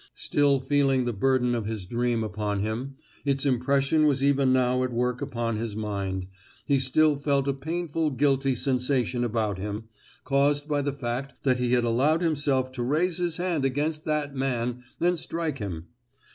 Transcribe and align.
Still 0.15 0.59
feeling 0.59 1.05
the 1.05 1.13
burden 1.13 1.53
of 1.53 1.67
his 1.67 1.85
dream 1.85 2.23
upon 2.23 2.61
him, 2.61 2.95
its 3.23 3.45
impression 3.45 4.07
was 4.07 4.23
even 4.23 4.51
now 4.51 4.83
at 4.83 4.91
work 4.91 5.21
upon 5.21 5.57
his 5.57 5.75
mind, 5.75 6.25
he 6.65 6.79
still 6.79 7.17
felt 7.17 7.47
a 7.47 7.53
painfully 7.53 8.09
guilty 8.15 8.55
sensation 8.55 9.23
about 9.23 9.59
him, 9.59 9.89
caused 10.23 10.67
by 10.67 10.81
the 10.81 10.91
fact 10.91 11.33
that 11.43 11.59
he 11.59 11.73
had 11.73 11.83
allowed 11.83 12.23
himself 12.23 12.71
to 12.71 12.81
raise 12.81 13.17
his 13.17 13.37
hand 13.37 13.63
against 13.63 14.03
"that 14.05 14.35
man" 14.35 14.83
and 14.99 15.19
strike 15.19 15.59
him. 15.59 15.85